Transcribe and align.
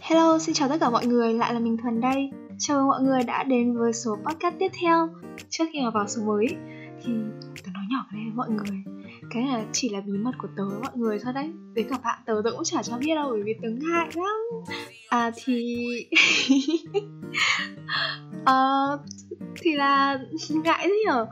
Hello, 0.00 0.38
xin 0.38 0.54
chào 0.54 0.68
tất 0.68 0.76
cả 0.80 0.90
mọi 0.90 1.06
người, 1.06 1.34
lại 1.34 1.54
là 1.54 1.60
mình 1.60 1.76
Thuần 1.76 2.00
đây. 2.00 2.30
Chào 2.58 2.78
mừng 2.78 2.88
mọi 2.88 3.02
người 3.02 3.22
đã 3.22 3.44
đến 3.44 3.78
với 3.78 3.92
số 3.92 4.16
podcast 4.24 4.54
tiếp 4.58 4.68
theo. 4.80 5.08
Trước 5.48 5.64
khi 5.72 5.80
mà 5.82 5.90
vào 5.90 6.08
số 6.08 6.22
mới 6.22 6.46
thì 7.04 7.12
tớ 7.64 7.70
nói 7.74 7.84
nhỏ 7.90 8.06
với 8.12 8.20
mọi 8.34 8.48
người. 8.50 8.82
Cái 9.30 9.42
này 9.42 9.64
chỉ 9.72 9.88
là 9.88 10.00
bí 10.00 10.12
mật 10.12 10.32
của 10.38 10.48
tớ 10.56 10.68
với 10.68 10.78
mọi 10.80 10.92
người 10.94 11.18
thôi 11.18 11.32
đấy. 11.32 11.50
Với 11.74 11.84
cả 11.84 11.98
bạn 12.04 12.18
tớ 12.26 12.40
tớ 12.44 12.50
cũng 12.50 12.64
chả 12.64 12.82
cho 12.82 12.98
biết 12.98 13.14
đâu 13.14 13.28
bởi 13.30 13.42
vì 13.44 13.54
tớ 13.62 13.68
ngại 13.68 14.08
lắm. 14.14 14.40
À 15.08 15.30
thì... 15.44 15.86
uh, 18.42 19.00
thì 19.62 19.72
là 19.76 20.18
ngại 20.64 20.86
thế 20.88 21.02
nhở? 21.06 21.26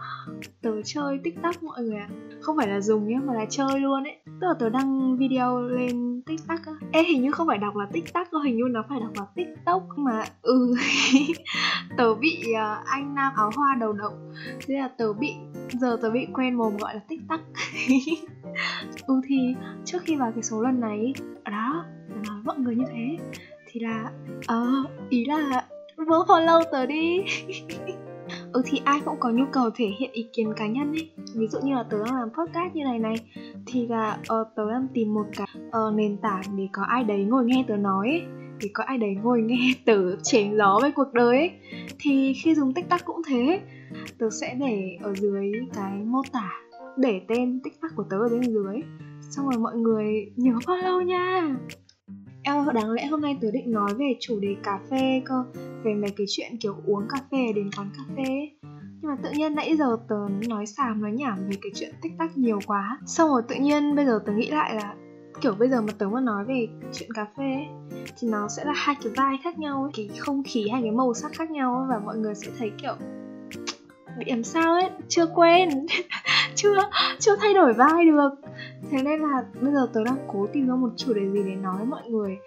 Tớ 0.62 0.70
chơi 0.84 1.20
tiktok 1.24 1.62
mọi 1.62 1.82
người 1.82 1.96
ạ. 1.96 2.08
Không 2.40 2.56
phải 2.56 2.68
là 2.68 2.80
dùng 2.80 3.08
nhá 3.08 3.18
mà 3.24 3.34
là 3.34 3.46
chơi 3.50 3.80
luôn 3.80 4.04
ấy. 4.04 4.18
Tức 4.24 4.46
là 4.46 4.54
tớ 4.58 4.68
đăng 4.68 5.16
video 5.16 5.60
lên 5.60 6.22
tiktok 6.26 6.58
á. 6.66 6.72
Ê 6.92 7.02
hình 7.02 7.22
như 7.22 7.30
không 7.30 7.46
phải 7.46 7.58
đọc 7.58 7.76
là 7.76 7.86
tiktok 7.92 8.32
đâu 8.32 8.42
Hình 8.42 8.56
như 8.56 8.64
nó 8.70 8.84
phải 8.88 9.00
đọc 9.00 9.10
là 9.16 9.24
tiktok 9.34 9.82
mà 9.96 10.24
Ừ. 10.42 10.74
Tớ 11.96 12.14
bị 12.14 12.44
uh, 12.52 12.86
anh 12.86 13.14
nam 13.14 13.32
áo 13.36 13.50
hoa 13.56 13.76
đầu 13.80 13.92
động 13.92 14.32
Thế 14.66 14.74
là 14.74 14.88
tớ 14.98 15.12
bị 15.12 15.34
Giờ 15.80 15.98
tớ 16.02 16.10
bị 16.10 16.26
quen 16.34 16.54
mồm 16.54 16.76
gọi 16.76 16.94
là 16.94 17.00
tiktok. 17.08 17.40
Ừ 19.06 19.20
thì 19.28 19.54
trước 19.84 19.98
khi 20.02 20.16
vào 20.16 20.32
cái 20.32 20.42
số 20.42 20.62
lần 20.62 20.80
này 20.80 21.12
Đó 21.44 21.84
Tớ 22.08 22.14
nói 22.28 22.40
mọi 22.44 22.58
người 22.58 22.76
như 22.76 22.84
thế 22.92 23.16
Thì 23.66 23.80
là 23.80 24.10
Ờ 24.46 24.66
uh, 24.84 25.10
ý 25.10 25.24
là 25.24 25.64
Vô 26.06 26.24
follow 26.28 26.64
tớ 26.72 26.86
đi. 26.86 27.24
ừ 28.52 28.62
thì 28.64 28.80
ai 28.84 29.00
cũng 29.04 29.16
có 29.20 29.30
nhu 29.30 29.44
cầu 29.52 29.70
thể 29.74 29.86
hiện 29.98 30.10
ý 30.12 30.26
kiến 30.32 30.52
cá 30.56 30.66
nhân 30.66 30.92
ấy. 30.92 31.10
Ví 31.36 31.46
dụ 31.48 31.58
như 31.62 31.74
là 31.74 31.82
tớ 31.82 32.04
đang 32.04 32.14
làm 32.14 32.28
podcast 32.30 32.74
như 32.74 32.84
này 32.84 32.98
này 32.98 33.14
thì 33.66 33.86
là 33.86 34.18
uh, 34.20 34.46
tớ 34.56 34.70
đang 34.70 34.86
tìm 34.94 35.14
một 35.14 35.26
cái 35.36 35.46
uh, 35.66 35.94
nền 35.94 36.16
tảng 36.16 36.42
để 36.56 36.68
có 36.72 36.82
ai 36.82 37.04
đấy 37.04 37.24
ngồi 37.24 37.44
nghe 37.44 37.64
tớ 37.68 37.76
nói 37.76 38.08
ấy 38.08 38.22
thì 38.60 38.68
có 38.68 38.84
ai 38.84 38.98
đấy 38.98 39.14
ngồi 39.22 39.42
nghe 39.42 39.72
tớ 39.84 40.16
chém 40.22 40.56
gió 40.56 40.80
về 40.82 40.90
cuộc 40.90 41.12
đời 41.12 41.36
ấy. 41.36 41.50
Thì 41.98 42.34
khi 42.34 42.54
dùng 42.54 42.74
tiktok 42.74 43.00
cũng 43.04 43.22
thế 43.28 43.60
tớ 44.18 44.30
sẽ 44.30 44.54
để 44.60 44.98
ở 45.02 45.14
dưới 45.14 45.52
cái 45.74 45.92
mô 46.04 46.22
tả 46.32 46.50
để 46.96 47.20
tên 47.28 47.60
tiktok 47.64 47.90
của 47.96 48.04
tớ 48.10 48.16
ở 48.16 48.28
bên 48.28 48.42
dưới 48.42 48.82
xong 49.30 49.48
rồi 49.48 49.58
mọi 49.58 49.76
người 49.76 50.32
nhớ 50.36 50.52
follow 50.52 51.00
nha. 51.02 51.56
À, 52.48 52.72
đáng 52.74 52.90
lẽ 52.90 53.06
hôm 53.06 53.20
nay 53.20 53.38
tớ 53.40 53.50
định 53.50 53.70
nói 53.70 53.94
về 53.94 54.16
chủ 54.20 54.40
đề 54.40 54.56
cà 54.62 54.80
phê 54.90 55.22
cơ 55.24 55.44
Về 55.84 55.94
mấy 55.94 56.10
cái 56.16 56.26
chuyện 56.28 56.56
kiểu 56.60 56.76
uống 56.86 57.08
cà 57.08 57.18
phê 57.30 57.52
đến 57.54 57.70
quán 57.76 57.90
cà 57.96 58.02
phê 58.16 58.22
ấy. 58.22 58.56
Nhưng 58.62 59.10
mà 59.10 59.16
tự 59.22 59.30
nhiên 59.32 59.54
nãy 59.54 59.76
giờ 59.76 59.96
tớ 60.08 60.16
nói 60.48 60.66
xàm 60.66 61.02
nói 61.02 61.12
nhảm 61.12 61.48
về 61.48 61.56
cái 61.62 61.72
chuyện 61.74 61.94
tích 62.02 62.12
tắc 62.18 62.38
nhiều 62.38 62.58
quá. 62.66 62.98
Xong 63.06 63.30
rồi 63.30 63.42
tự 63.48 63.54
nhiên 63.54 63.96
bây 63.96 64.06
giờ 64.06 64.20
tớ 64.26 64.32
nghĩ 64.32 64.50
lại 64.50 64.74
là 64.74 64.94
Kiểu 65.40 65.54
bây 65.58 65.68
giờ 65.68 65.80
mà 65.80 65.92
tớ 65.98 66.06
mà 66.06 66.20
nói 66.20 66.44
về 66.44 66.68
chuyện 66.92 67.12
cà 67.12 67.26
phê 67.36 67.44
ấy, 67.44 67.66
Thì 68.18 68.28
nó 68.28 68.48
sẽ 68.48 68.64
là 68.64 68.72
hai 68.76 68.96
cái 69.02 69.12
vai 69.16 69.38
khác 69.44 69.58
nhau 69.58 69.82
ấy. 69.82 69.90
Cái 69.94 70.18
không 70.18 70.42
khí 70.46 70.68
hay 70.72 70.82
cái 70.82 70.90
màu 70.90 71.14
sắc 71.14 71.32
khác 71.32 71.50
nhau 71.50 71.74
ấy, 71.74 71.86
Và 71.90 71.98
mọi 72.04 72.18
người 72.18 72.34
sẽ 72.34 72.50
thấy 72.58 72.70
kiểu 72.82 72.94
bị 74.18 74.24
làm 74.28 74.44
sao 74.44 74.72
ấy 74.72 74.90
chưa 75.08 75.26
quen 75.26 75.68
chưa 76.54 76.74
chưa 77.18 77.36
thay 77.36 77.54
đổi 77.54 77.72
vai 77.72 78.04
được 78.04 78.30
thế 78.90 79.02
nên 79.02 79.20
là 79.20 79.44
bây 79.62 79.72
giờ 79.72 79.88
tớ 79.92 80.04
đang 80.04 80.16
cố 80.28 80.46
tìm 80.52 80.68
ra 80.68 80.74
một 80.74 80.90
chủ 80.96 81.14
đề 81.14 81.30
gì 81.32 81.42
để 81.46 81.54
nói 81.54 81.76
với 81.76 81.86
mọi 81.86 82.10
người. 82.10 82.38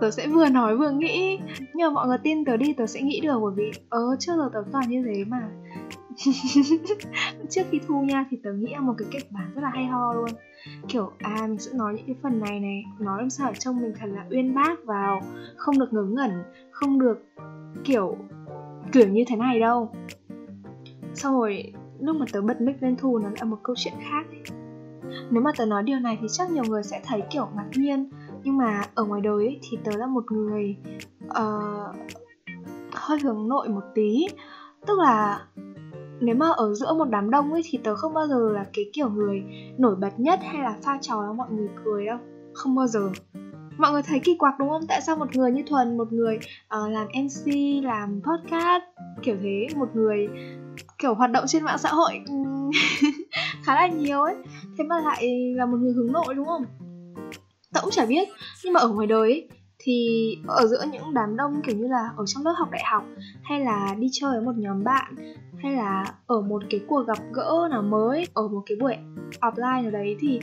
Tớ 0.00 0.10
sẽ 0.10 0.26
vừa 0.26 0.48
nói 0.48 0.76
vừa 0.76 0.90
nghĩ. 0.90 1.38
Nhưng 1.74 1.86
mà 1.86 1.90
mọi 1.90 2.08
người 2.08 2.18
tin 2.22 2.44
tớ 2.44 2.56
đi, 2.56 2.72
tớ 2.72 2.86
sẽ 2.86 3.00
nghĩ 3.00 3.20
được, 3.20 3.38
bởi 3.42 3.52
vì 3.56 3.70
ờ 3.88 4.16
trước 4.18 4.32
giờ 4.36 4.50
tớ 4.52 4.62
toàn 4.72 4.88
như 4.88 5.02
thế 5.06 5.24
mà. 5.24 5.50
Trước 7.50 7.62
khi 7.70 7.80
thu 7.88 8.02
nha, 8.02 8.26
thì 8.30 8.36
tớ 8.44 8.52
nghĩ 8.52 8.72
là 8.72 8.80
một 8.80 8.94
cái 8.98 9.08
kịch 9.10 9.32
bản 9.32 9.50
rất 9.54 9.60
là 9.62 9.70
hay 9.70 9.84
ho 9.84 10.12
luôn. 10.12 10.30
Kiểu 10.88 11.12
à 11.18 11.46
mình 11.48 11.58
sẽ 11.58 11.70
nói 11.74 11.94
những 11.96 12.06
cái 12.06 12.16
phần 12.22 12.40
này 12.40 12.60
này. 12.60 12.84
Nói 12.98 13.18
làm 13.20 13.30
sao 13.30 13.48
ở 13.48 13.54
trong 13.54 13.80
mình 13.82 13.92
thật 14.00 14.06
là 14.06 14.26
uyên 14.30 14.54
bác 14.54 14.84
vào, 14.84 15.20
không 15.56 15.78
được 15.78 15.92
ngớ 15.92 16.02
ngẩn, 16.02 16.30
không 16.70 17.00
được, 17.00 17.22
kiểu 17.84 18.16
kiểu 18.92 19.08
như 19.08 19.24
thế 19.26 19.36
này 19.36 19.60
đâu. 19.60 19.92
Xong 21.14 21.34
rồi, 21.34 21.72
lúc 22.00 22.16
mà 22.16 22.26
tớ 22.32 22.42
bật 22.42 22.60
mic 22.60 22.82
lên 22.82 22.96
thu 22.96 23.18
nó 23.18 23.30
là 23.38 23.44
một 23.44 23.58
câu 23.62 23.76
chuyện 23.78 23.94
khác 24.10 24.26
nếu 25.30 25.42
mà 25.42 25.50
tớ 25.56 25.66
nói 25.66 25.82
điều 25.82 25.98
này 25.98 26.18
thì 26.20 26.26
chắc 26.32 26.50
nhiều 26.50 26.64
người 26.68 26.82
sẽ 26.82 27.00
thấy 27.04 27.22
kiểu 27.30 27.48
ngạc 27.56 27.68
nhiên. 27.74 28.10
Nhưng 28.44 28.56
mà 28.56 28.82
ở 28.94 29.04
ngoài 29.04 29.20
đời 29.20 29.46
ấy, 29.46 29.60
thì 29.62 29.78
tớ 29.84 29.92
là 29.96 30.06
một 30.06 30.32
người 30.32 30.76
uh, 31.26 31.94
hơi 32.92 33.18
hướng 33.22 33.48
nội 33.48 33.68
một 33.68 33.84
tí. 33.94 34.26
Tức 34.86 34.98
là 34.98 35.46
nếu 36.20 36.36
mà 36.36 36.50
ở 36.50 36.74
giữa 36.74 36.94
một 36.94 37.08
đám 37.10 37.30
đông 37.30 37.52
ấy 37.52 37.62
thì 37.64 37.78
tớ 37.84 37.96
không 37.96 38.14
bao 38.14 38.26
giờ 38.26 38.50
là 38.52 38.66
cái 38.72 38.90
kiểu 38.92 39.08
người 39.08 39.42
nổi 39.78 39.96
bật 39.96 40.20
nhất 40.20 40.40
hay 40.42 40.62
là 40.62 40.76
pha 40.82 40.98
trò 41.00 41.14
cho 41.26 41.32
mọi 41.32 41.48
người 41.50 41.68
cười 41.84 42.06
đâu. 42.06 42.18
Không 42.52 42.74
bao 42.74 42.86
giờ. 42.86 43.10
Mọi 43.78 43.92
người 43.92 44.02
thấy 44.02 44.20
kỳ 44.24 44.36
quặc 44.36 44.54
đúng 44.58 44.68
không? 44.68 44.86
Tại 44.88 45.00
sao 45.00 45.16
một 45.16 45.36
người 45.36 45.52
như 45.52 45.62
thuần 45.66 45.96
một 45.96 46.12
người 46.12 46.36
uh, 46.36 46.90
làm 46.90 47.06
mc 47.06 47.54
làm 47.84 48.20
podcast 48.22 48.82
kiểu 49.22 49.36
thế 49.42 49.66
một 49.76 49.88
người 49.94 50.28
kiểu 50.98 51.14
hoạt 51.14 51.30
động 51.30 51.44
trên 51.46 51.64
mạng 51.64 51.78
xã 51.78 51.88
hội? 51.88 52.20
khá 53.62 53.74
là 53.74 53.86
nhiều 53.86 54.22
ấy. 54.22 54.34
Thế 54.78 54.84
mà 54.84 55.00
lại 55.00 55.52
là 55.56 55.66
một 55.66 55.76
người 55.76 55.92
hướng 55.92 56.12
nội 56.12 56.34
đúng 56.34 56.46
không? 56.46 56.64
Tớ 57.74 57.80
cũng 57.80 57.90
chả 57.90 58.06
biết. 58.06 58.28
Nhưng 58.64 58.72
mà 58.72 58.80
ở 58.80 58.88
ngoài 58.88 59.06
đời 59.06 59.20
ấy, 59.20 59.48
thì 59.78 60.36
ở 60.46 60.66
giữa 60.66 60.84
những 60.92 61.14
đám 61.14 61.36
đông 61.36 61.62
kiểu 61.66 61.76
như 61.76 61.88
là 61.88 62.10
ở 62.16 62.24
trong 62.26 62.44
lớp 62.44 62.54
học 62.58 62.68
đại 62.70 62.82
học 62.90 63.04
hay 63.42 63.60
là 63.60 63.94
đi 63.98 64.08
chơi 64.12 64.30
với 64.30 64.40
một 64.40 64.52
nhóm 64.56 64.84
bạn 64.84 65.14
hay 65.62 65.72
là 65.72 66.04
ở 66.26 66.40
một 66.40 66.62
cái 66.70 66.80
cuộc 66.88 67.06
gặp 67.06 67.18
gỡ 67.32 67.68
nào 67.70 67.82
mới 67.82 68.26
ở 68.34 68.48
một 68.48 68.62
cái 68.66 68.76
buổi 68.80 68.96
offline 69.40 69.84
ở 69.84 69.90
đấy 69.90 70.16
thì 70.20 70.40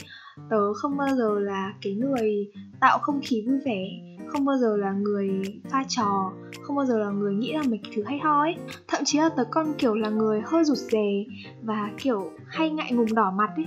tớ 0.50 0.74
không 0.74 0.98
bao 0.98 1.08
giờ 1.18 1.40
là 1.40 1.74
cái 1.82 1.94
người 1.94 2.52
tạo 2.80 3.00
không 3.00 3.22
khí 3.24 3.44
vui 3.48 3.60
vẻ 3.66 3.88
không 4.28 4.46
bao 4.46 4.58
giờ 4.58 4.78
là 4.78 4.92
người 4.92 5.42
pha 5.72 5.84
trò 5.88 6.32
không 6.62 6.76
bao 6.76 6.86
giờ 6.86 6.98
là 6.98 7.10
người 7.10 7.36
nghĩ 7.36 7.54
ra 7.54 7.62
mình 7.68 7.82
thứ 7.96 8.04
hay 8.04 8.20
ho 8.20 8.42
ấy. 8.42 8.56
Thậm 8.88 9.02
chí 9.06 9.20
là 9.20 9.30
tớ 9.30 9.44
con 9.52 9.74
kiểu 9.78 9.96
là 9.96 10.10
người 10.10 10.42
hơi 10.46 10.64
rụt 10.64 10.78
rè 10.78 11.24
và 11.64 11.90
kiểu 11.98 12.32
hay 12.48 12.70
ngại 12.70 12.92
ngùng 12.92 13.14
đỏ 13.14 13.32
mặt 13.32 13.50
ấy. 13.56 13.66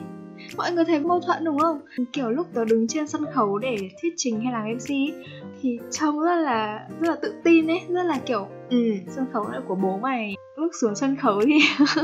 Mọi 0.56 0.72
người 0.72 0.84
thấy 0.84 1.00
mâu 1.00 1.20
thuẫn 1.20 1.44
đúng 1.44 1.58
không? 1.58 1.80
Kiểu 2.12 2.30
lúc 2.30 2.46
tớ 2.54 2.64
đứng 2.64 2.88
trên 2.88 3.08
sân 3.08 3.24
khấu 3.34 3.58
để 3.58 3.76
thuyết 4.02 4.14
trình 4.16 4.40
hay 4.40 4.52
làm 4.52 4.62
mc 4.74 4.90
ấy, 4.90 5.14
thì 5.62 5.78
trông 5.90 6.20
rất 6.20 6.36
là 6.36 6.88
rất 7.00 7.08
là 7.08 7.16
tự 7.22 7.34
tin 7.44 7.66
ấy 7.66 7.80
rất 7.88 8.02
là 8.02 8.18
kiểu 8.26 8.46
ừ 8.70 8.92
sân 9.08 9.26
khấu 9.32 9.48
là 9.48 9.60
của 9.68 9.74
bố 9.74 9.98
mày 9.98 10.34
lúc 10.56 10.70
xuống 10.80 10.94
sân 10.94 11.16
khấu 11.16 11.40
thì 11.46 11.58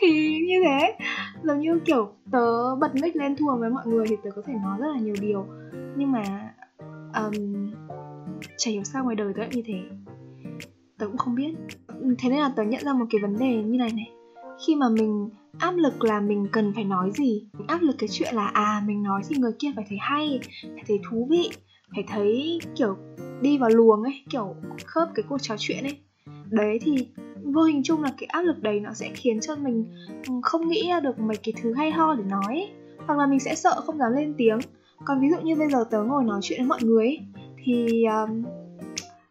thì 0.00 0.38
như 0.48 0.62
thế 0.64 0.96
giống 1.44 1.60
như 1.60 1.80
kiểu 1.84 2.08
tớ 2.32 2.76
bật 2.76 2.94
mic 2.94 3.16
lên 3.16 3.36
thua 3.36 3.56
với 3.56 3.70
mọi 3.70 3.86
người 3.86 4.06
thì 4.08 4.16
tớ 4.24 4.30
có 4.36 4.42
thể 4.46 4.54
nói 4.62 4.78
rất 4.80 4.86
là 4.94 5.00
nhiều 5.00 5.14
điều. 5.20 5.46
Nhưng 5.96 6.12
mà 6.12 6.54
um, 7.14 7.70
chả 8.56 8.70
hiểu 8.70 8.84
sao 8.84 9.04
ngoài 9.04 9.16
đời 9.16 9.32
tớ 9.36 9.40
lại 9.40 9.50
như 9.52 9.62
thế. 9.66 9.80
Tớ 10.98 11.06
cũng 11.06 11.16
không 11.16 11.34
biết. 11.34 11.54
Thế 12.18 12.30
nên 12.30 12.38
là 12.38 12.52
tớ 12.56 12.62
nhận 12.62 12.84
ra 12.84 12.92
một 12.92 13.06
cái 13.10 13.20
vấn 13.22 13.38
đề 13.38 13.62
như 13.62 13.78
này 13.78 13.90
này. 13.92 14.10
Khi 14.66 14.76
mà 14.76 14.88
mình 14.88 15.30
áp 15.58 15.72
lực 15.76 16.04
là 16.04 16.20
mình 16.20 16.46
cần 16.52 16.72
phải 16.74 16.84
nói 16.84 17.10
gì? 17.10 17.48
Mình 17.58 17.66
áp 17.66 17.82
lực 17.82 17.94
cái 17.98 18.08
chuyện 18.08 18.34
là 18.34 18.46
à 18.46 18.82
mình 18.86 19.02
nói 19.02 19.22
thì 19.28 19.36
người 19.36 19.52
kia 19.58 19.68
phải 19.76 19.84
thấy 19.88 19.98
hay 20.00 20.40
phải 20.62 20.84
thấy 20.88 21.00
thú 21.10 21.26
vị 21.30 21.50
phải 21.94 22.04
thấy 22.08 22.58
kiểu 22.74 22.96
đi 23.42 23.58
vào 23.58 23.70
luồng 23.70 24.02
ấy 24.02 24.24
kiểu 24.30 24.54
khớp 24.84 25.08
cái 25.14 25.22
cuộc 25.28 25.38
trò 25.42 25.54
chuyện 25.58 25.84
ấy. 25.84 25.98
Đấy 26.50 26.78
thì 26.82 27.08
vô 27.44 27.62
hình 27.62 27.82
chung 27.84 28.02
là 28.02 28.10
cái 28.18 28.26
áp 28.26 28.42
lực 28.42 28.62
đấy 28.62 28.80
nó 28.80 28.92
sẽ 28.92 29.10
khiến 29.14 29.40
cho 29.40 29.56
mình 29.56 29.84
ừ, 30.28 30.34
không 30.42 30.68
nghĩ 30.68 30.88
ra 30.88 31.00
được 31.00 31.18
mấy 31.18 31.36
cái 31.36 31.52
thứ 31.62 31.74
hay 31.74 31.90
ho 31.90 32.14
để 32.14 32.24
nói 32.24 32.46
ấy. 32.46 32.70
hoặc 33.06 33.18
là 33.18 33.26
mình 33.26 33.40
sẽ 33.40 33.54
sợ 33.54 33.80
không 33.86 33.98
dám 33.98 34.12
lên 34.12 34.34
tiếng 34.38 34.58
còn 35.04 35.20
ví 35.20 35.30
dụ 35.30 35.36
như 35.40 35.56
bây 35.56 35.70
giờ 35.70 35.84
tớ 35.90 36.02
ngồi 36.02 36.24
nói 36.24 36.40
chuyện 36.42 36.60
với 36.60 36.68
mọi 36.68 36.78
người 36.82 37.06
ấy, 37.06 37.18
thì 37.64 38.04
um, 38.04 38.42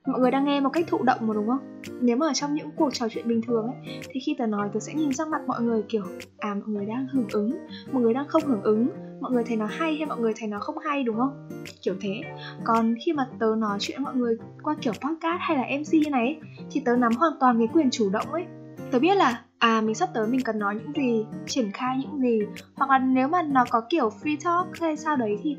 mọi 0.06 0.20
người 0.20 0.32
đang 0.32 0.46
nghe 0.46 0.60
một 0.60 0.70
cách 0.70 0.86
thụ 0.88 1.04
động 1.04 1.20
mà 1.22 1.34
đúng 1.34 1.48
không 1.48 1.79
nếu 2.02 2.18
mà 2.18 2.28
ở 2.28 2.34
trong 2.34 2.56
những 2.56 2.72
cuộc 2.76 2.94
trò 2.94 3.08
chuyện 3.10 3.28
bình 3.28 3.42
thường 3.48 3.68
ấy 3.68 4.02
thì 4.10 4.20
khi 4.20 4.36
tớ 4.38 4.46
nói 4.46 4.70
tớ 4.74 4.80
sẽ 4.80 4.94
nhìn 4.94 5.14
sang 5.14 5.32
mặt 5.32 5.42
mọi 5.48 5.62
người 5.62 5.84
kiểu 5.90 6.04
à 6.38 6.54
mọi 6.54 6.68
người 6.68 6.86
đang 6.86 7.08
hưởng 7.14 7.28
ứng 7.32 7.58
mọi 7.92 8.04
người 8.04 8.14
đang 8.14 8.28
không 8.28 8.44
hưởng 8.46 8.64
ứng 8.64 8.90
mọi 9.22 9.32
người 9.32 9.44
thấy 9.44 9.58
nó 9.58 9.66
hay 9.66 9.96
hay 9.96 10.06
mọi 10.06 10.20
người 10.20 10.34
thấy 10.40 10.48
nó 10.48 10.60
không 10.60 10.78
hay 10.78 11.04
đúng 11.04 11.16
không? 11.16 11.50
Kiểu 11.82 11.96
thế. 12.02 12.22
Còn 12.64 12.96
khi 13.06 13.14
mà 13.14 13.28
tớ 13.40 13.56
nói 13.58 13.78
chuyện 13.82 13.98
với 13.98 14.06
mọi 14.06 14.16
người 14.16 14.38
qua 14.64 14.76
kiểu 14.82 14.94
podcast 14.94 15.40
hay 15.40 15.58
là 15.58 15.64
mc 15.80 15.94
như 15.94 16.10
này 16.10 16.26
ấy, 16.26 16.38
thì 16.72 16.82
tớ 16.86 16.96
nắm 16.96 17.12
hoàn 17.12 17.34
toàn 17.40 17.58
cái 17.58 17.68
quyền 17.74 17.90
chủ 17.92 18.10
động 18.10 18.32
ấy. 18.32 18.46
Tớ 18.92 19.00
biết 19.00 19.18
là 19.18 19.44
à 19.60 19.82
mình 19.82 19.96
sắp 19.96 20.10
tới 20.14 20.28
mình 20.28 20.42
cần 20.42 20.60
nói 20.60 20.76
những 20.76 20.94
gì 20.94 21.26
triển 21.48 21.72
khai 21.72 21.98
những 22.02 22.22
gì 22.22 22.40
hoặc 22.76 22.90
là 22.90 22.98
nếu 22.98 23.28
mà 23.28 23.42
nó 23.42 23.66
có 23.70 23.82
kiểu 23.90 24.10
free 24.24 24.38
talk 24.44 24.82
hay 24.82 24.98
sao 24.98 25.16
đấy 25.16 25.38
thì 25.44 25.58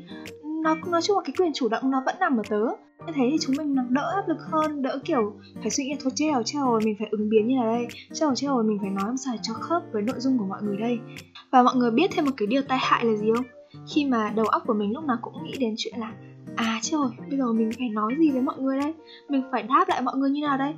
nó 0.63 0.75
nói 0.87 1.01
chung 1.01 1.17
là 1.17 1.23
cái 1.25 1.33
quyền 1.39 1.53
chủ 1.53 1.69
động 1.69 1.91
nó 1.91 2.03
vẫn 2.05 2.15
nằm 2.19 2.37
ở 2.37 2.43
tớ 2.49 2.61
như 3.07 3.13
thế 3.15 3.23
thì 3.31 3.37
chúng 3.41 3.55
mình 3.57 3.75
đỡ 3.89 4.11
áp 4.15 4.27
lực 4.27 4.37
hơn, 4.41 4.81
đỡ 4.81 4.99
kiểu 5.05 5.33
phải 5.61 5.69
suy 5.69 5.83
nghĩ 5.83 5.95
thôi 6.03 6.11
treo 6.15 6.43
treo 6.43 6.65
rồi, 6.65 6.81
mình 6.85 6.95
phải 6.99 7.07
ứng 7.11 7.29
biến 7.29 7.47
như 7.47 7.55
là 7.57 7.65
đây 7.65 7.87
treo 8.13 8.35
treo 8.35 8.55
rồi, 8.55 8.63
mình 8.63 8.77
phải 8.81 8.89
nói 8.89 9.03
làm 9.07 9.17
sao 9.17 9.35
cho 9.41 9.53
khớp 9.53 9.83
với 9.91 10.01
nội 10.01 10.19
dung 10.19 10.37
của 10.37 10.45
mọi 10.45 10.63
người 10.63 10.77
đây. 10.77 10.99
Và 11.51 11.63
mọi 11.63 11.75
người 11.75 11.91
biết 11.91 12.11
thêm 12.13 12.25
một 12.25 12.31
cái 12.37 12.47
điều 12.47 12.61
tai 12.61 12.77
hại 12.81 13.05
là 13.05 13.15
gì 13.15 13.27
không? 13.35 13.45
Khi 13.93 14.05
mà 14.05 14.33
đầu 14.35 14.45
óc 14.45 14.63
của 14.67 14.73
mình 14.73 14.93
lúc 14.93 15.03
nào 15.03 15.17
cũng 15.21 15.33
nghĩ 15.43 15.57
đến 15.59 15.73
chuyện 15.77 15.93
là 15.97 16.13
à 16.55 16.79
trời 16.81 17.01
bây 17.29 17.37
giờ 17.37 17.53
mình 17.53 17.71
phải 17.77 17.89
nói 17.89 18.15
gì 18.19 18.31
với 18.31 18.41
mọi 18.41 18.55
người 18.59 18.79
đây? 18.79 18.93
Mình 19.29 19.43
phải 19.51 19.63
đáp 19.63 19.85
lại 19.87 20.01
mọi 20.01 20.17
người 20.17 20.29
như 20.29 20.41
nào 20.41 20.57
đây? 20.57 20.73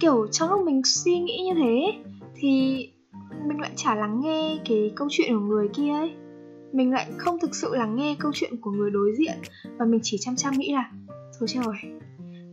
Kiểu 0.00 0.26
trong 0.32 0.50
lúc 0.50 0.60
mình 0.66 0.82
suy 0.84 1.18
nghĩ 1.18 1.42
như 1.44 1.54
thế 1.54 1.92
thì 2.36 2.88
mình 3.46 3.60
lại 3.60 3.70
chả 3.76 3.94
lắng 3.94 4.20
nghe 4.20 4.58
cái 4.68 4.92
câu 4.96 5.08
chuyện 5.10 5.32
của 5.32 5.44
người 5.44 5.68
kia 5.68 5.92
ấy. 5.92 6.12
Mình 6.72 6.90
lại 6.90 7.06
không 7.18 7.38
thực 7.38 7.54
sự 7.54 7.76
lắng 7.76 7.96
nghe 7.96 8.16
câu 8.18 8.32
chuyện 8.34 8.56
của 8.60 8.70
người 8.70 8.90
đối 8.90 9.12
diện 9.18 9.38
và 9.78 9.86
mình 9.86 10.00
chỉ 10.02 10.16
chăm 10.20 10.36
chăm 10.36 10.54
nghĩ 10.54 10.72
là 10.72 10.90
Ôi 11.40 11.48
trời 11.48 11.64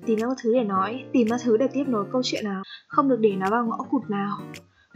tìm 0.06 0.19
ra 0.19 0.28
một 0.28 0.34
thứ 0.44 0.54
để 0.54 0.63
nói, 0.63 1.04
tìm 1.13 1.28
ra 1.28 1.38
thứ 1.44 1.57
để 1.57 1.68
tiếp 1.74 1.84
nối 1.88 2.06
câu 2.12 2.22
chuyện 2.24 2.44
nào. 2.45 2.63
Không 2.88 3.10
được 3.10 3.18
để 3.19 3.36
nó 3.38 3.50
vào 3.51 3.66
ngõ 3.66 3.78
cụt 3.89 4.10
nào. 4.10 4.38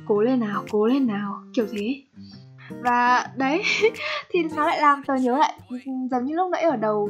Cố 0.07 0.21
lên 0.21 0.39
nào, 0.39 0.63
cố 0.71 0.85
lên 0.85 1.07
nào. 1.07 1.43
Kiểu 1.53 1.65
thế. 1.71 2.03
Và 2.83 3.27
đấy, 3.37 3.63
thì 4.29 4.39
nó 4.55 4.65
lại 4.65 4.81
làm 4.81 5.03
tớ 5.07 5.15
nhớ 5.15 5.37
lại, 5.37 5.59
giống 6.11 6.25
như 6.25 6.35
lúc 6.35 6.51
nãy 6.51 6.61
ở 6.61 6.75
đầu 6.75 7.09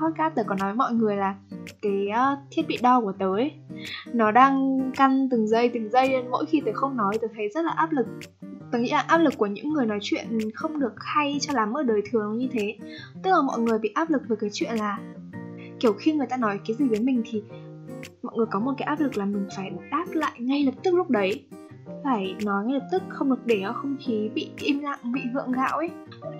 podcast 0.00 0.34
tớ 0.34 0.42
có 0.46 0.54
nói 0.54 0.68
với 0.68 0.74
mọi 0.74 0.92
người 0.92 1.16
là 1.16 1.34
cái 1.82 2.08
ờ, 2.14 2.36
thiết 2.50 2.62
bị 2.68 2.78
đo 2.82 3.00
của 3.00 3.12
tớ 3.18 3.26
ấy, 3.26 3.52
nó 4.12 4.30
đang 4.30 4.78
căn 4.96 5.28
từng 5.30 5.48
giây 5.48 5.70
từng 5.74 5.90
giây 5.90 6.08
nên 6.08 6.30
mỗi 6.30 6.46
khi 6.46 6.62
tớ 6.66 6.72
không 6.74 6.96
nói, 6.96 7.18
tớ 7.20 7.28
thấy 7.36 7.48
rất 7.54 7.64
là 7.64 7.72
áp 7.76 7.92
lực. 7.92 8.06
Tớ 8.72 8.78
nghĩ 8.78 8.90
là 8.90 9.00
áp 9.00 9.18
lực 9.18 9.34
của 9.38 9.46
những 9.46 9.72
người 9.72 9.86
nói 9.86 9.98
chuyện 10.02 10.26
không 10.54 10.80
được 10.80 10.92
hay 10.96 11.38
cho 11.40 11.52
lắm 11.52 11.72
ở 11.72 11.82
đời 11.82 12.02
thường 12.10 12.38
như 12.38 12.48
thế. 12.52 12.76
Tức 13.22 13.30
là 13.30 13.42
mọi 13.42 13.60
người 13.60 13.78
bị 13.78 13.90
áp 13.94 14.10
lực 14.10 14.22
về 14.28 14.36
cái 14.40 14.50
chuyện 14.52 14.74
là 14.74 14.98
kiểu 15.80 15.92
khi 15.92 16.12
người 16.12 16.26
ta 16.26 16.36
nói 16.36 16.60
cái 16.66 16.76
gì 16.76 16.88
với 16.88 17.00
mình 17.00 17.22
thì 17.30 17.42
mọi 18.22 18.34
người 18.36 18.46
có 18.50 18.60
một 18.60 18.72
cái 18.78 18.86
áp 18.86 19.00
lực 19.00 19.16
là 19.16 19.24
mình 19.24 19.46
phải 19.56 19.70
đáp 19.90 20.06
lại 20.12 20.32
ngay 20.40 20.64
lập 20.64 20.74
tức 20.84 20.94
lúc 20.94 21.10
đấy. 21.10 21.44
Phải 22.04 22.34
nói 22.44 22.64
ngay 22.66 22.78
lập 22.78 22.86
tức, 22.92 23.02
không 23.08 23.30
được 23.30 23.46
để 23.46 23.62
không 23.74 23.96
khí 24.00 24.30
bị 24.34 24.50
im 24.58 24.80
lặng, 24.80 24.98
bị 25.12 25.20
gượng 25.34 25.52
gạo 25.52 25.78
ấy. 25.78 25.90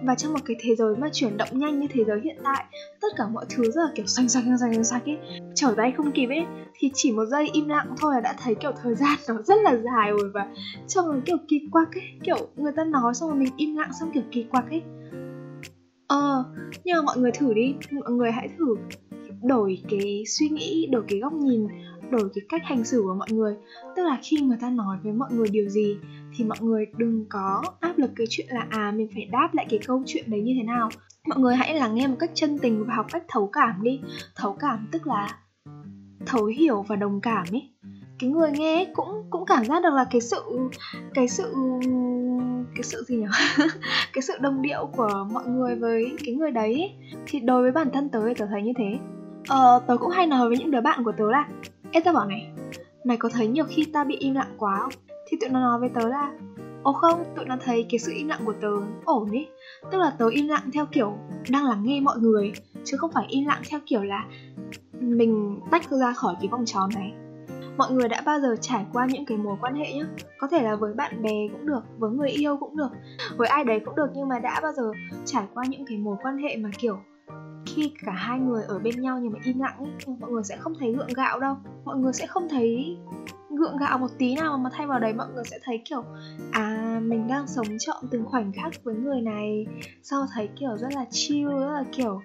Và 0.05 0.15
trong 0.15 0.33
một 0.33 0.39
cái 0.45 0.57
thế 0.61 0.75
giới 0.75 0.97
mà 0.97 1.09
chuyển 1.13 1.37
động 1.37 1.49
nhanh 1.53 1.81
như 1.81 1.87
thế 1.91 2.05
giới 2.05 2.21
hiện 2.21 2.37
tại, 2.45 2.65
tất 3.01 3.09
cả 3.17 3.29
mọi 3.29 3.47
thứ 3.49 3.71
rất 3.71 3.83
là 3.83 3.91
kiểu 3.95 4.07
xanh 4.07 4.29
xanh 4.29 4.59
xanh 4.59 4.85
xanh 4.85 5.05
ấy, 5.05 5.19
trở 5.55 5.75
tay 5.77 5.93
không 5.97 6.13
kịp 6.13 6.27
ấy, 6.27 6.47
thì 6.75 6.91
chỉ 6.95 7.13
một 7.13 7.25
giây 7.27 7.49
im 7.53 7.69
lặng 7.69 7.95
thôi 8.01 8.15
là 8.15 8.21
đã 8.21 8.35
thấy 8.45 8.55
kiểu 8.55 8.73
thời 8.83 8.95
gian 8.95 9.19
nó 9.29 9.35
rất 9.43 9.57
là 9.63 9.77
dài 9.77 10.11
rồi 10.11 10.31
và 10.35 10.49
trông 10.89 11.21
kiểu 11.21 11.37
kỳ 11.49 11.61
quặc 11.73 11.89
ấy. 11.95 12.05
Kiểu 12.25 12.49
người 12.57 12.73
ta 12.77 12.85
nói 12.85 13.15
xong 13.15 13.29
rồi 13.29 13.39
mình 13.39 13.53
im 13.57 13.77
lặng 13.77 13.91
xong 14.01 14.11
kiểu 14.15 14.23
kỳ 14.31 14.43
quặc 14.43 14.71
ấy. 14.71 14.83
Ờ 16.07 16.45
nhưng 16.85 16.97
mà 16.97 17.03
mọi 17.03 17.19
người 17.19 17.31
thử 17.33 17.55
đi, 17.55 17.75
mọi 17.91 18.13
người 18.13 18.33
hãy 18.33 18.49
thử 18.59 18.77
đổi 19.43 19.83
cái 19.91 20.25
suy 20.27 20.49
nghĩ, 20.49 20.89
đổi 20.93 21.03
cái 21.09 21.19
góc 21.19 21.33
nhìn, 21.33 21.67
đổi 22.11 22.29
cái 22.35 22.45
cách 22.49 22.63
hành 22.65 22.85
xử 22.85 23.03
của 23.03 23.15
mọi 23.15 23.29
người. 23.31 23.55
Tức 23.97 24.03
là 24.03 24.19
khi 24.23 24.37
người 24.41 24.59
ta 24.61 24.71
nói 24.71 24.97
với 25.03 25.13
mọi 25.13 25.29
người 25.33 25.49
điều 25.51 25.69
gì, 25.69 25.97
thì 26.37 26.45
mọi 26.45 26.59
người 26.61 26.87
đừng 26.97 27.27
có 27.29 27.63
áp 27.81 27.99
lực 27.99 28.11
cái 28.17 28.27
chuyện 28.31 28.47
là 28.51 28.67
à 28.71 28.93
mình 28.97 29.09
phải 29.15 29.25
đáp 29.33 29.49
lại 29.53 29.67
cái 29.71 29.79
câu 29.87 30.03
chuyện 30.07 30.31
đấy 30.31 30.41
như 30.41 30.55
thế 30.57 30.63
nào. 30.63 30.89
Mọi 31.27 31.39
người 31.39 31.57
hãy 31.57 31.75
lắng 31.75 31.95
nghe 31.95 32.07
một 32.07 32.17
cách 32.19 32.31
chân 32.35 32.59
tình 32.59 32.85
và 32.87 32.95
học 32.95 33.07
cách 33.13 33.25
thấu 33.29 33.51
cảm 33.53 33.83
đi. 33.83 34.01
Thấu 34.35 34.57
cảm 34.61 34.89
tức 34.93 35.07
là 35.07 35.39
thấu 36.27 36.45
hiểu 36.45 36.83
và 36.83 36.97
đồng 36.97 37.21
cảm 37.21 37.45
ấy. 37.53 37.71
Cái 38.19 38.31
người 38.31 38.51
nghe 38.51 38.87
cũng 38.95 39.09
cũng 39.31 39.45
cảm 39.47 39.65
giác 39.65 39.83
được 39.83 39.95
là 39.95 40.05
cái 40.11 40.21
sự 40.21 40.43
cái 41.15 41.29
sự 41.29 41.53
cái 42.75 42.83
sự 42.83 43.05
gì 43.07 43.17
nhỉ? 43.17 43.27
Cái 44.13 44.23
sự 44.23 44.35
đồng 44.41 44.63
điệu 44.63 44.91
của 44.97 45.27
mọi 45.33 45.47
người 45.47 45.77
với 45.77 46.17
cái 46.25 46.35
người 46.35 46.51
đấy 46.51 46.73
ấy. 46.75 46.93
thì 47.27 47.41
đối 47.41 47.63
với 47.63 47.73
bản 47.73 47.89
thân 47.93 48.09
tớ 48.09 48.29
thì 48.29 48.35
tớ 48.35 48.47
thấy 48.47 48.63
như 48.63 48.73
thế 48.79 48.99
ờ, 49.49 49.83
tớ 49.87 49.97
cũng 49.97 50.11
hay 50.11 50.27
nói 50.27 50.49
với 50.49 50.59
những 50.59 50.71
đứa 50.71 50.81
bạn 50.81 51.05
của 51.05 51.13
tớ 51.13 51.31
là 51.31 51.49
Ê 51.93 52.01
tao 52.05 52.15
bảo 52.15 52.27
này 52.27 52.51
Mày 53.05 53.17
có 53.17 53.29
thấy 53.29 53.47
nhiều 53.47 53.65
khi 53.69 53.85
ta 53.93 54.05
bị 54.05 54.17
im 54.17 54.35
lặng 54.35 54.55
quá 54.59 54.79
không? 54.81 54.93
Thì 55.29 55.37
tụi 55.41 55.51
nó 55.51 55.61
nói 55.61 55.81
với 55.81 55.89
tớ 55.89 56.09
là 56.09 56.33
Ồ 56.83 56.93
không, 56.93 57.25
tụi 57.37 57.45
nó 57.45 57.57
thấy 57.65 57.87
cái 57.91 57.99
sự 57.99 58.13
im 58.17 58.29
lặng 58.29 58.41
của 58.45 58.55
tớ 58.61 58.69
ổn 59.05 59.31
ý 59.31 59.47
Tức 59.91 59.99
là 59.99 60.11
tớ 60.19 60.29
im 60.29 60.49
lặng 60.49 60.71
theo 60.73 60.87
kiểu 60.87 61.19
đang 61.51 61.67
lắng 61.67 61.83
nghe 61.85 62.01
mọi 62.01 62.19
người 62.19 62.53
Chứ 62.85 62.97
không 62.97 63.11
phải 63.15 63.27
im 63.29 63.47
lặng 63.47 63.63
theo 63.69 63.81
kiểu 63.87 64.03
là 64.03 64.25
Mình 64.93 65.61
tách 65.71 65.91
ra 65.91 66.13
khỏi 66.13 66.35
cái 66.41 66.49
vòng 66.49 66.65
tròn 66.67 66.91
này. 66.95 67.13
Mọi 67.77 67.93
người 67.93 68.09
đã 68.09 68.23
bao 68.27 68.41
giờ 68.41 68.57
trải 68.61 68.87
qua 68.93 69.07
những 69.07 69.25
cái 69.27 69.39
mối 69.39 69.57
quan 69.61 69.75
hệ 69.75 69.93
nhá? 69.93 70.05
Có 70.39 70.49
thể 70.49 70.63
là 70.63 70.77
với 70.77 70.95
bạn 70.95 71.23
bè 71.23 71.49
cũng 71.53 71.67
được, 71.67 71.81
với 71.99 72.11
người 72.11 72.31
yêu 72.31 72.57
cũng 72.57 72.77
được 72.77 72.89
Với 73.37 73.49
ai 73.49 73.65
đấy 73.65 73.81
cũng 73.85 73.97
được 73.97 74.11
nhưng 74.15 74.29
mà 74.29 74.39
đã 74.39 74.61
bao 74.63 74.73
giờ 74.73 74.93
trải 75.25 75.45
qua 75.55 75.65
những 75.69 75.85
cái 75.87 75.99
mối 75.99 76.17
quan 76.23 76.39
hệ 76.39 76.57
mà 76.57 76.71
kiểu 76.79 76.99
khi 77.75 77.93
cả 78.05 78.13
hai 78.13 78.39
người 78.39 78.63
ở 78.63 78.79
bên 78.79 79.01
nhau 79.01 79.19
nhưng 79.23 79.33
mà 79.33 79.39
im 79.45 79.59
lặng 79.61 79.79
ấy, 79.79 80.17
mọi 80.21 80.31
người 80.31 80.45
sẽ 80.45 80.57
không 80.57 80.75
thấy 80.79 80.93
gượng 80.93 81.13
gạo 81.17 81.41
đâu. 81.41 81.57
Mọi 81.85 81.97
người 81.97 82.13
sẽ 82.13 82.27
không 82.27 82.49
thấy 82.49 82.97
gượng 83.51 83.77
gạo 83.77 83.99
một 83.99 84.09
tí 84.19 84.35
nào 84.35 84.59
mà 84.59 84.71
thay 84.73 84.87
vào 84.87 85.01
đấy 85.01 85.13
mọi 85.13 85.27
người 85.35 85.45
sẽ 85.45 85.59
thấy 85.65 85.83
kiểu 85.85 86.05
à 86.53 87.01
mình 87.03 87.29
đang 87.29 87.47
sống 87.47 87.67
trọn 87.79 88.05
từng 88.11 88.25
khoảnh 88.25 88.53
khắc 88.53 88.73
với 88.85 88.95
người 88.95 89.21
này. 89.21 89.67
Sau 90.03 90.27
thấy 90.35 90.49
kiểu 90.57 90.77
rất 90.79 90.95
là 90.95 91.07
chill 91.11 91.49
rất 91.49 91.73
là 91.73 91.85
kiểu 91.93 92.21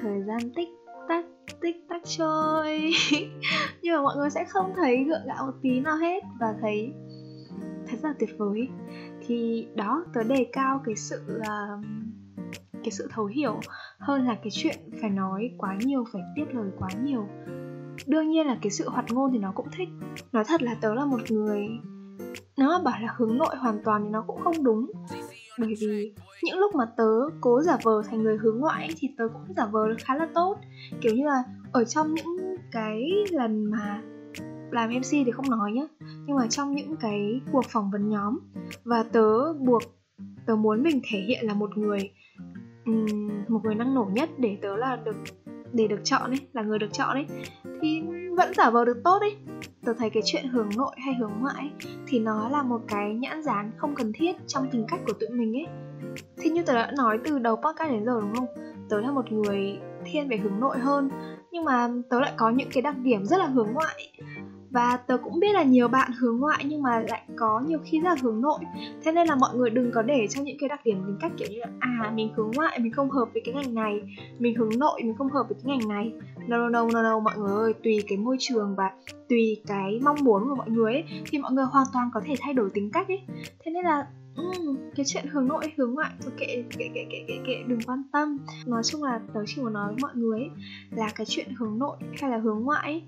thời 0.00 0.22
gian 0.22 0.38
tích 0.56 0.68
tắc 1.08 1.24
tích 1.60 1.76
tắc 1.88 2.02
trôi. 2.04 2.92
Nhưng 3.82 3.94
mà 3.94 4.02
mọi 4.02 4.16
người 4.16 4.30
sẽ 4.30 4.44
không 4.48 4.72
thấy 4.76 5.04
gượng 5.04 5.26
gạo 5.26 5.46
một 5.46 5.54
tí 5.62 5.80
nào 5.80 5.96
hết 5.96 6.24
và 6.40 6.54
thấy 6.60 6.92
thật 7.86 7.96
rất 8.02 8.08
là 8.08 8.14
tuyệt 8.18 8.30
vời. 8.38 8.68
Thì 9.26 9.66
đó 9.74 10.04
tớ 10.14 10.22
đề 10.22 10.46
cao 10.52 10.80
cái 10.84 10.96
sự 10.96 11.20
uh, 11.38 11.84
cái 12.84 12.90
sự 12.90 13.08
thấu 13.10 13.26
hiểu 13.26 13.60
hơn 13.98 14.26
là 14.26 14.34
cái 14.34 14.50
chuyện 14.50 14.76
phải 15.00 15.10
nói 15.10 15.50
quá 15.58 15.76
nhiều, 15.80 16.04
phải 16.12 16.22
tiếp 16.36 16.44
lời 16.52 16.70
quá 16.78 16.88
nhiều. 17.04 17.28
Đương 18.06 18.30
nhiên 18.30 18.46
là 18.46 18.58
cái 18.62 18.70
sự 18.70 18.88
hoạt 18.88 19.12
ngôn 19.12 19.32
thì 19.32 19.38
nó 19.38 19.52
cũng 19.54 19.66
thích. 19.76 19.88
Nói 20.32 20.44
thật 20.44 20.62
là 20.62 20.74
tớ 20.80 20.94
là 20.94 21.04
một 21.04 21.30
người, 21.30 21.68
nếu 22.56 22.68
mà 22.68 22.78
bảo 22.84 23.00
là 23.00 23.14
hướng 23.16 23.38
nội 23.38 23.56
hoàn 23.56 23.78
toàn 23.84 24.02
thì 24.04 24.10
nó 24.10 24.24
cũng 24.26 24.40
không 24.40 24.64
đúng. 24.64 24.90
Bởi 25.58 25.74
vì 25.80 26.14
những 26.42 26.58
lúc 26.58 26.74
mà 26.74 26.84
tớ 26.96 27.10
cố 27.40 27.62
giả 27.62 27.76
vờ 27.82 28.02
thành 28.10 28.22
người 28.22 28.36
hướng 28.36 28.60
ngoại 28.60 28.88
thì 28.96 29.08
tớ 29.18 29.28
cũng 29.32 29.54
giả 29.56 29.66
vờ 29.66 29.88
được 29.88 29.96
khá 29.98 30.16
là 30.16 30.28
tốt. 30.34 30.56
Kiểu 31.00 31.14
như 31.14 31.24
là 31.26 31.42
ở 31.72 31.84
trong 31.84 32.14
những 32.14 32.56
cái 32.72 33.10
lần 33.30 33.64
mà 33.64 34.02
làm 34.70 34.90
mc 34.90 35.10
thì 35.10 35.30
không 35.30 35.50
nói 35.50 35.72
nhá, 35.72 35.82
nhưng 36.26 36.36
mà 36.36 36.46
trong 36.46 36.74
những 36.74 36.96
cái 36.96 37.40
cuộc 37.52 37.64
phỏng 37.68 37.90
vấn 37.90 38.08
nhóm 38.08 38.38
và 38.84 39.02
tớ 39.02 39.52
buộc, 39.52 39.82
tớ 40.46 40.56
muốn 40.56 40.82
mình 40.82 41.00
thể 41.10 41.20
hiện 41.20 41.46
là 41.46 41.54
một 41.54 41.78
người 41.78 42.10
một 43.48 43.60
người 43.64 43.74
năng 43.74 43.94
nổ 43.94 44.10
nhất 44.12 44.30
để 44.38 44.56
tớ 44.62 44.76
là 44.76 44.96
được 44.96 45.16
để 45.72 45.86
được 45.86 46.00
chọn 46.04 46.30
ấy 46.30 46.40
là 46.52 46.62
người 46.62 46.78
được 46.78 46.92
chọn 46.92 47.08
ấy 47.08 47.26
thì 47.80 48.02
vẫn 48.36 48.54
giả 48.54 48.70
vờ 48.70 48.84
được 48.84 49.00
tốt 49.04 49.18
ấy. 49.20 49.36
Tớ 49.84 49.94
thấy 49.98 50.10
cái 50.10 50.22
chuyện 50.26 50.48
hướng 50.48 50.68
nội 50.76 50.96
hay 51.04 51.14
hướng 51.14 51.32
ngoại 51.40 51.54
ấy, 51.58 51.70
thì 52.06 52.18
nó 52.18 52.48
là 52.48 52.62
một 52.62 52.80
cái 52.88 53.14
nhãn 53.14 53.42
dán 53.42 53.70
không 53.76 53.94
cần 53.94 54.12
thiết 54.14 54.36
trong 54.46 54.70
tính 54.70 54.84
cách 54.88 55.00
của 55.06 55.12
tụi 55.12 55.28
mình 55.28 55.56
ấy. 55.56 55.66
Thì 56.38 56.50
như 56.50 56.62
tớ 56.62 56.74
đã 56.74 56.92
nói 56.96 57.18
từ 57.24 57.38
đầu 57.38 57.56
podcast 57.56 57.90
đến 57.90 58.04
giờ 58.04 58.20
đúng 58.20 58.34
không? 58.34 58.46
Tớ 58.88 59.00
là 59.00 59.10
một 59.10 59.32
người 59.32 59.78
thiên 60.04 60.28
về 60.28 60.36
hướng 60.36 60.60
nội 60.60 60.78
hơn 60.78 61.10
nhưng 61.52 61.64
mà 61.64 61.88
tớ 62.10 62.20
lại 62.20 62.32
có 62.36 62.50
những 62.50 62.68
cái 62.72 62.82
đặc 62.82 62.98
điểm 62.98 63.24
rất 63.24 63.38
là 63.38 63.46
hướng 63.46 63.68
ngoại 63.72 64.12
và 64.70 64.96
tớ 64.96 65.16
cũng 65.16 65.40
biết 65.40 65.52
là 65.52 65.62
nhiều 65.62 65.88
bạn 65.88 66.10
hướng 66.18 66.38
ngoại 66.38 66.64
nhưng 66.64 66.82
mà 66.82 67.00
lại 67.08 67.22
có 67.36 67.60
nhiều 67.66 67.78
khi 67.84 68.00
rất 68.00 68.08
là 68.08 68.16
hướng 68.22 68.40
nội. 68.40 68.58
Thế 69.04 69.12
nên 69.12 69.28
là 69.28 69.34
mọi 69.34 69.56
người 69.56 69.70
đừng 69.70 69.90
có 69.94 70.02
để 70.02 70.26
cho 70.30 70.42
những 70.42 70.56
cái 70.60 70.68
đặc 70.68 70.80
điểm 70.84 71.02
tính 71.06 71.16
cách 71.20 71.32
kiểu 71.36 71.48
như 71.50 71.58
là 71.58 71.66
à 71.78 72.12
mình 72.14 72.34
hướng 72.36 72.50
ngoại 72.54 72.78
mình 72.78 72.92
không 72.92 73.10
hợp 73.10 73.28
với 73.32 73.42
cái 73.44 73.54
ngành 73.54 73.74
này 73.74 74.00
mình 74.38 74.54
hướng 74.54 74.78
nội 74.78 75.00
mình 75.02 75.14
không 75.18 75.30
hợp 75.30 75.46
với 75.48 75.58
cái 75.64 75.76
ngành 75.76 75.88
này. 75.88 76.12
No 76.46 76.56
no 76.56 76.68
no 76.68 76.88
no, 76.92 77.02
no 77.02 77.20
mọi 77.20 77.38
người 77.38 77.52
ơi 77.52 77.74
tùy 77.84 78.04
cái 78.08 78.18
môi 78.18 78.36
trường 78.40 78.74
và 78.76 78.90
tùy 79.28 79.62
cái 79.66 80.00
mong 80.02 80.16
muốn 80.24 80.48
của 80.48 80.54
mọi 80.54 80.70
người 80.70 80.92
ấy 80.92 81.04
thì 81.26 81.38
mọi 81.38 81.52
người 81.52 81.64
hoàn 81.64 81.86
toàn 81.92 82.10
có 82.14 82.20
thể 82.24 82.34
thay 82.40 82.54
đổi 82.54 82.70
tính 82.74 82.90
cách 82.92 83.08
ấy. 83.08 83.20
Thế 83.64 83.70
nên 83.72 83.84
là 83.84 84.06
um, 84.36 84.76
cái 84.96 85.06
chuyện 85.06 85.26
hướng 85.26 85.48
nội 85.48 85.72
hướng 85.76 85.94
ngoại 85.94 86.10
thôi 86.22 86.32
kệ 86.38 86.46
kệ 86.78 86.88
kệ 86.94 87.06
kệ 87.10 87.24
kệ 87.28 87.38
kệ 87.46 87.62
đừng 87.66 87.80
quan 87.86 88.02
tâm. 88.12 88.36
Nói 88.66 88.82
chung 88.84 89.02
là 89.02 89.20
tớ 89.34 89.40
chỉ 89.46 89.62
muốn 89.62 89.72
nói 89.72 89.86
với 89.86 89.96
mọi 90.02 90.12
người 90.14 90.40
ấy, 90.40 90.50
là 90.90 91.08
cái 91.14 91.26
chuyện 91.26 91.48
hướng 91.58 91.78
nội 91.78 91.96
hay 92.20 92.30
là 92.30 92.38
hướng 92.38 92.60
ngoại 92.60 92.82
ấy, 92.82 93.02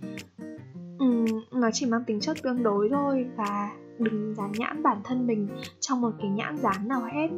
um, 1.00 1.24
nó 1.52 1.70
chỉ 1.72 1.86
mang 1.86 2.04
tính 2.06 2.20
chất 2.20 2.36
tương 2.42 2.62
đối 2.62 2.88
thôi 2.88 3.26
và 3.36 3.70
đừng 3.98 4.34
dán 4.34 4.52
nhãn 4.52 4.82
bản 4.82 5.00
thân 5.04 5.26
mình 5.26 5.48
trong 5.80 6.00
một 6.00 6.10
cái 6.18 6.28
nhãn 6.30 6.56
dán 6.56 6.88
nào 6.88 7.00
hết. 7.00 7.28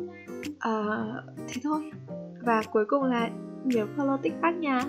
Uh, 0.48 1.36
thế 1.48 1.60
thôi. 1.64 1.90
Và 2.46 2.62
cuối 2.72 2.84
cùng 2.88 3.02
là 3.02 3.30
nhớ 3.64 3.86
follow 3.96 4.16
tiktok 4.16 4.54
nha 4.54 4.82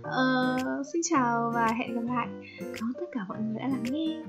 uh, 0.00 0.86
xin 0.92 1.02
chào 1.04 1.52
và 1.54 1.66
hẹn 1.66 1.94
gặp 1.94 2.14
lại. 2.14 2.28
Cảm 2.60 2.88
ơn 2.88 2.92
tất 3.00 3.06
cả 3.12 3.20
mọi 3.28 3.38
người 3.40 3.58
đã 3.58 3.68
lắng 3.68 3.84
nghe. 3.90 4.22